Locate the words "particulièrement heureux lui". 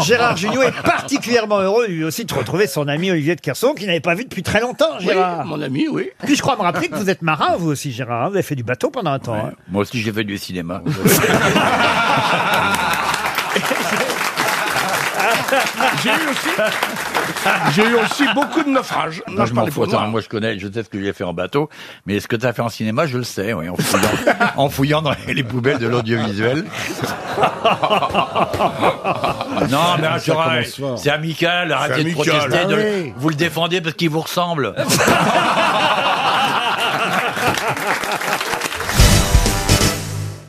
0.82-2.04